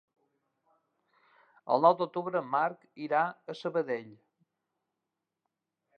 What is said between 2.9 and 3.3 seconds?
irà